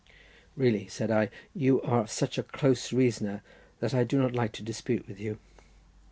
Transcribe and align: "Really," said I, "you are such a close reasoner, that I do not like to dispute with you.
"Really," 0.57 0.87
said 0.87 1.11
I, 1.11 1.29
"you 1.53 1.79
are 1.83 2.07
such 2.07 2.39
a 2.39 2.43
close 2.43 2.91
reasoner, 2.91 3.43
that 3.81 3.93
I 3.93 4.03
do 4.03 4.17
not 4.17 4.33
like 4.33 4.51
to 4.53 4.63
dispute 4.63 5.07
with 5.07 5.19
you. 5.19 5.37